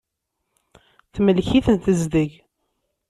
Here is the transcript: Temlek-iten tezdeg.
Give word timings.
Temlek-iten 1.13 1.77
tezdeg. 1.83 2.31